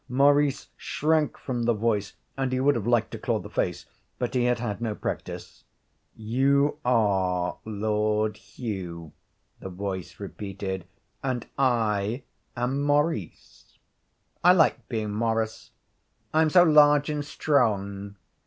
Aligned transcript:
Maurice 0.09 0.69
shrank 0.77 1.37
from 1.37 1.61
the 1.65 1.75
voice, 1.75 2.13
and 2.35 2.51
he 2.51 2.59
would 2.59 2.73
have 2.73 2.87
liked 2.87 3.11
to 3.11 3.19
claw 3.19 3.37
the 3.37 3.51
face, 3.51 3.85
but 4.17 4.33
he 4.33 4.45
had 4.45 4.57
had 4.57 4.81
no 4.81 4.95
practice. 4.95 5.63
'You 6.15 6.79
are 6.83 7.59
Lord 7.65 8.37
Hugh,' 8.37 9.11
the 9.59 9.69
voice 9.69 10.19
repeated, 10.19 10.85
'and 11.23 11.45
I 11.55 12.23
am 12.57 12.81
Maurice. 12.81 13.77
I 14.43 14.53
like 14.53 14.89
being 14.89 15.11
Maurice. 15.13 15.69
I 16.33 16.41
am 16.41 16.49
so 16.49 16.63
large 16.63 17.07
and 17.07 17.23
strong. 17.23 18.15